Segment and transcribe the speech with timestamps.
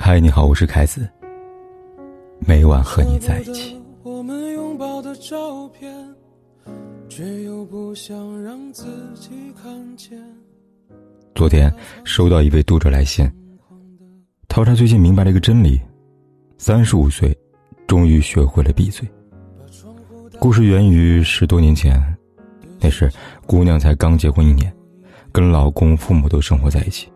[0.00, 1.06] 嗨，你好，我是凯子。
[2.38, 3.76] 每晚和你在一起。
[4.04, 5.92] 我们拥抱的照片，
[7.08, 8.84] 却又不想让自
[9.16, 9.30] 己
[9.60, 10.16] 看见。
[11.34, 11.70] 昨天
[12.04, 13.28] 收到一位读者来信，
[14.46, 15.80] 他说他最近明白了一个真理：
[16.58, 17.36] 三十五岁，
[17.88, 19.06] 终于学会了闭嘴。
[20.38, 22.00] 故事源于十多年前，
[22.80, 23.10] 那时
[23.46, 24.72] 姑娘才刚结婚一年，
[25.32, 27.08] 跟老公、父母都生活在一起。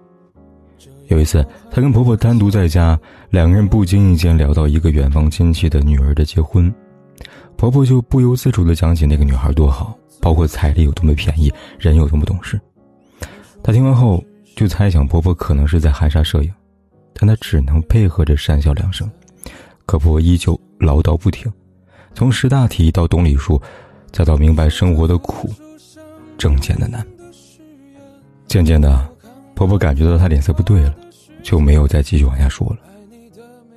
[1.08, 2.98] 有一次，她跟婆婆单独在家，
[3.30, 6.72] 两个人不经意间聊到一个远房亲戚的女儿的结婚，
[7.56, 12.58] 婆婆就不由自主地讲起那个女孩多好，包括彩礼有多么便宜，人有多么懂事。
[13.62, 14.22] 她听完后
[14.56, 16.52] 就猜想婆婆可能是在含沙射影，
[17.12, 19.10] 但她只能配合着讪笑两声。
[19.84, 21.52] 可婆婆依旧唠叨不停，
[22.14, 23.60] 从识大体到懂礼数，
[24.12, 25.50] 再到明白生活的苦，
[26.38, 27.04] 挣钱的难。
[28.46, 29.11] 渐渐的，
[29.62, 30.94] 婆婆感觉到她脸色不对了。
[31.42, 32.76] 就没有再继续往下说了。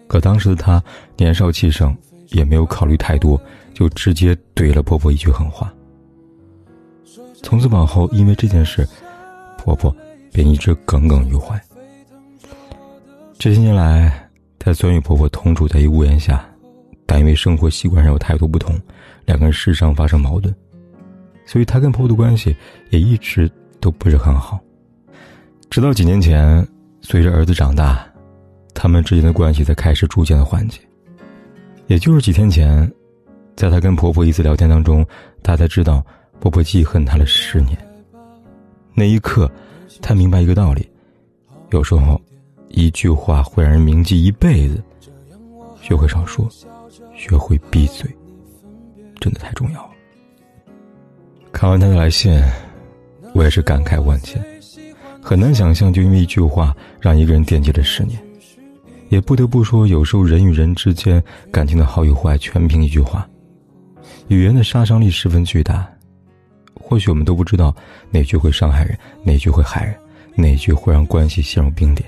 [0.08, 0.80] 可当时的她
[1.18, 1.98] 年少气盛，
[2.30, 3.42] 也没有考虑太多，
[3.74, 5.74] 就直接怼了婆婆一句狠话。
[7.42, 8.88] 从此往后，因为这件事，
[9.58, 9.92] 婆婆
[10.32, 11.60] 便一直耿耿于怀。
[13.40, 16.48] 这些年来，她虽与婆婆同住在一屋檐下，
[17.08, 18.80] 但因为生活习惯上有太多不同，
[19.26, 20.54] 两个人时常发生矛盾，
[21.48, 22.56] 所以她跟婆婆的关系
[22.92, 24.60] 也一直都不是很好。
[25.70, 26.66] 直到几年前。
[27.08, 28.04] 随着儿子长大，
[28.74, 30.80] 他们之间的关系才开始逐渐的缓解。
[31.86, 32.92] 也就是几天前，
[33.56, 35.06] 在她跟婆婆一次聊天当中，
[35.44, 36.04] 她才知道
[36.40, 37.78] 婆婆记恨她了十年。
[38.96, 39.48] 那一刻，
[40.02, 40.90] 她明白一个道理：
[41.70, 42.20] 有时候，
[42.70, 44.82] 一句话会让人铭记一辈子。
[45.80, 46.50] 学会少说，
[47.16, 48.10] 学会闭嘴，
[49.22, 49.92] 真的太重要了。
[51.52, 52.36] 看完她的来信，
[53.36, 54.44] 我也是感慨万千。
[55.28, 58.16] 很难想象，就因为一句话，让一个人惦记了十年。
[59.10, 63.28] 也不得不说，有时候人与人之间感情的好与坏，全凭一句话。
[64.28, 65.92] 语言的杀伤力十分巨大，
[66.80, 67.76] 或许我们都不知道
[68.12, 69.98] 哪句会伤害人，哪句会害人，
[70.36, 72.08] 哪句会让关系陷入冰点。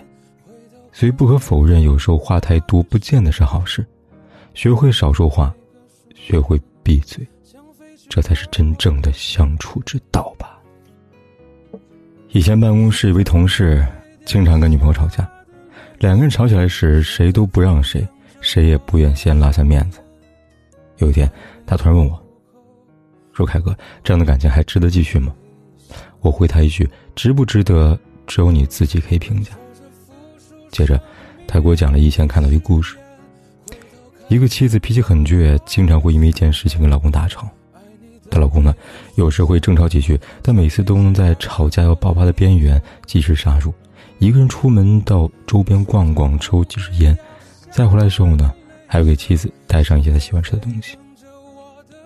[0.92, 3.84] 所以，不可否认，有时候话太多不见得是好事。
[4.54, 5.52] 学会少说话，
[6.14, 7.28] 学会闭嘴，
[8.10, 10.57] 这才是真正的相处之道吧。
[12.32, 13.86] 以前办公室一位同事
[14.26, 15.28] 经常跟女朋友吵架，
[16.00, 18.06] 两个人吵起来时谁都不让谁，
[18.42, 20.00] 谁也不愿先拉下面子。
[20.98, 21.32] 有一天，
[21.66, 22.22] 他突然问我
[23.32, 25.34] ：“说凯哥，这样的感情还值得继续吗？”
[26.20, 29.54] 我回他一句：“值不值得，只有你自己可以评价。”
[30.70, 31.02] 接着，
[31.48, 32.98] 他给我讲了以前看到一个故事：
[34.28, 37.50] 一个妻子脾气很倔，经常会因为一件事情跟老公大吵。
[38.30, 38.74] 她老公呢，
[39.16, 43.74] 有时会争吵几句，但每次都能在吵架要爆发的边缘及时刹住。
[44.20, 47.18] 一个人出门到周边逛逛，抽几支烟，
[47.72, 48.52] 再回来的时候呢，
[48.88, 50.98] 还要给妻子带上一些他喜欢吃的东西。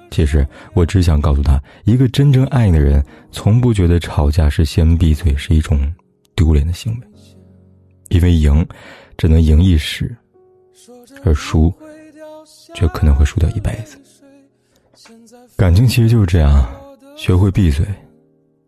[0.10, 5.80] 其实我只想告诉他，一个真正爱你的人，从不觉得吵架是先闭嘴是一种
[6.36, 7.08] 丢脸的行为，
[8.10, 8.68] 因为赢
[9.18, 10.14] 只能赢一时，
[11.24, 11.74] 而输
[12.76, 13.98] 却可能会输掉一辈子。
[15.56, 16.70] 感情其实就是这样，
[17.16, 17.86] 学会闭嘴，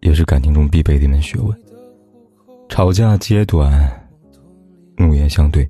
[0.02, 1.62] 也是感情中必备的一门学问。
[2.70, 4.10] 吵架揭短，
[4.98, 5.70] 怒言相对，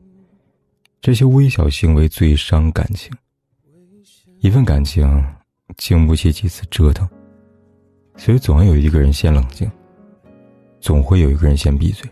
[1.02, 3.12] 这些微小行为最伤感情。
[4.40, 5.24] 一份感情
[5.78, 7.08] 经不起几次折腾，
[8.16, 9.70] 所以总要有一个人先冷静，
[10.80, 12.10] 总会有一个人先闭嘴。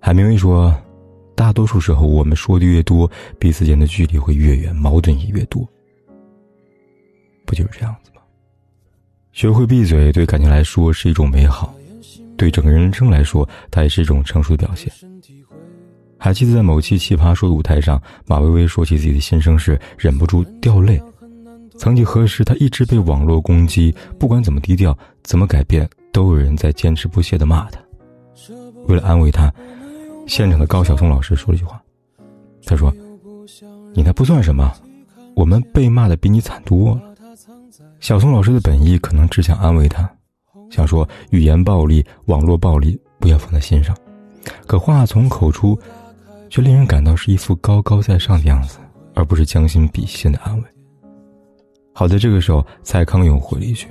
[0.00, 0.74] 海明威说
[1.34, 5.66] ：“大多数时候，我们说的越多，彼此间的距离会越远，矛盾也越多。”
[7.44, 8.20] 不就是这样子吗？
[9.32, 11.74] 学会闭嘴，对感情来说是一种美好，
[12.36, 14.92] 对整个人生来说，它也是一种成熟的表现。
[16.16, 21.00] 还记得在某期《奇葩说》的舞台上，马薇薇说起自己的心声时，忍不住掉泪。
[21.76, 27.80] 曾几何时，她一直被网络攻击，不管怎么低调，怎么改变，都有人在坚持不懈的骂她。
[28.86, 29.52] 为了安慰她，
[30.26, 31.82] 现场的高晓松老师说了一句话
[32.64, 32.94] ：“他说，
[33.92, 34.72] 你那不算什么，
[35.34, 37.02] 我们被骂的比你惨多了。”
[38.00, 40.08] 小松老师的本意可能只想安慰他，
[40.70, 43.96] 想说语言暴力、网络暴力不要放在心上，
[44.66, 45.78] 可话从口出，
[46.50, 48.78] 却令人感到是一副高高在上的样子，
[49.14, 50.64] 而不是将心比心的安慰。
[51.92, 53.86] 好在这个时候，蔡康永回了一句：“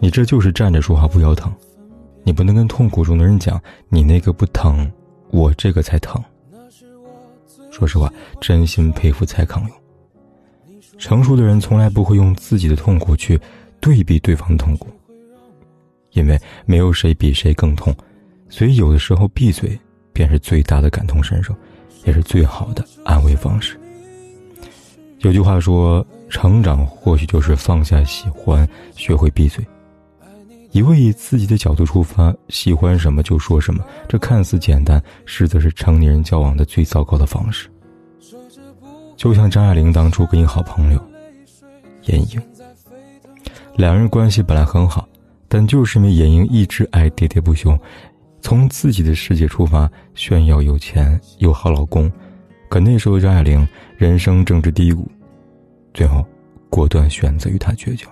[0.00, 1.52] 你这就是站着说话不腰疼，
[2.24, 4.90] 你不能跟痛苦中的人讲你那个不疼，
[5.30, 6.22] 我这个才疼。”
[7.70, 9.83] 说实话，真心佩服蔡康永。
[10.98, 13.38] 成熟的人从来不会用自己的痛苦去
[13.80, 14.88] 对比对方的痛苦，
[16.12, 17.94] 因为没有谁比谁更痛，
[18.48, 19.78] 所以有的时候闭嘴
[20.12, 21.54] 便是最大的感同身受，
[22.04, 23.78] 也是最好的安慰方式。
[25.20, 29.64] 有句话说：“成长或许就是放下喜欢，学会闭嘴。”
[30.70, 37.68] 一味以自己的角度出发，喜欢什么就说什么，这看似简单，实则是成年人交往的最糟糕的方式。
[39.16, 41.00] 就像张爱玲当初跟一好朋友
[42.04, 42.42] 严英，
[43.76, 45.08] 两人关系本来很好，
[45.48, 47.78] 但就是因为严英一直爱喋喋不休，
[48.40, 52.10] 从自己的世界出发炫耀有钱有好老公，
[52.68, 53.66] 可那时候张爱玲
[53.96, 55.08] 人生正值低谷。
[55.94, 56.24] 最后，
[56.68, 58.06] 果断选择与他绝交。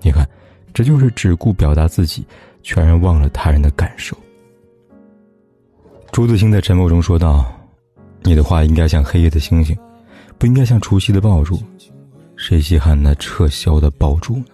[0.00, 0.28] 你看，
[0.74, 2.26] 这就是只顾表达自己，
[2.62, 4.16] 全然忘了他人的感受。
[6.10, 7.46] 朱自清在沉默中说道
[8.24, 9.76] ：“你的话应该像黑夜的星星，
[10.38, 11.60] 不应该像除夕的爆竹。
[12.36, 14.44] 谁稀罕那撤销的爆竹呢？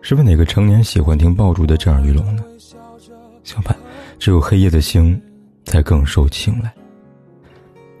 [0.00, 2.44] 是不是哪个成年喜欢听爆竹的震耳欲聋呢？
[3.42, 3.76] 相反，
[4.18, 5.20] 只有黑夜的星，
[5.64, 6.72] 才更受青睐。”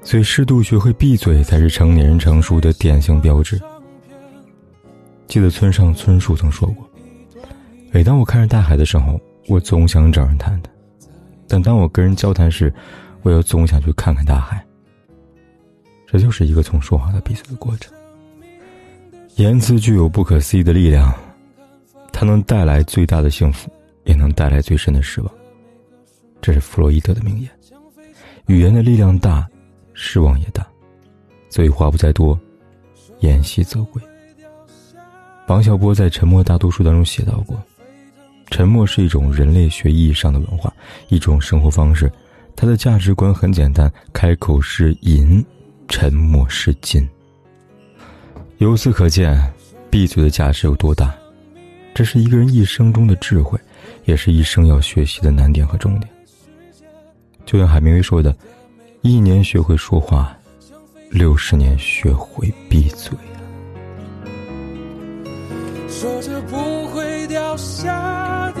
[0.04, 3.60] 所以，适度学会闭嘴，才是成年人成熟的典型标志。
[5.26, 6.88] 记得村上春树曾说过
[7.92, 10.72] ：“每当我看着大海的时候，我总想找人谈谈；
[11.46, 12.72] 但当我跟人交谈时，
[13.22, 14.64] 我又总想去看看大海。”
[16.06, 17.92] 这就是一个从说话到闭嘴的过程。
[19.36, 21.14] 言辞具有不可思议的力量，
[22.12, 23.70] 它能带来最大的幸福，
[24.04, 25.32] 也能带来最深的失望。
[26.40, 27.50] 这是弗洛伊德的名言
[28.46, 29.46] ：“语言的力量大。”
[30.00, 30.64] 失望也大，
[31.50, 32.38] 所以话不在多，
[33.18, 34.00] 言细则贵。
[35.48, 37.60] 王小波在《沉默大多数》当中写到过
[38.48, 40.72] ：“沉默是一种人类学意义上的文化，
[41.08, 42.08] 一种生活方式。
[42.60, 45.46] 他的价值观很简单：开口是银，
[45.86, 47.08] 沉默是金。”
[48.58, 49.40] 由此可见，
[49.88, 51.14] 闭嘴的价值有多大。
[51.94, 53.56] 这是一个人一生中的智慧，
[54.06, 56.10] 也是一生要学习的难点和重点。
[57.46, 58.34] 就像海明威说的。
[59.02, 60.36] 一年学会说话，
[61.08, 63.16] 六十年学会闭嘴
[65.88, 66.56] 说着不
[66.88, 68.60] 会掉下的